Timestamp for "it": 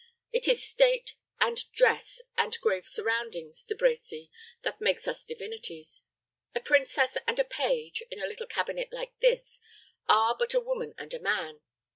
0.31-0.47